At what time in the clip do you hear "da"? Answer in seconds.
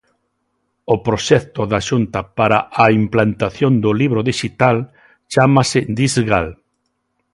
1.71-1.79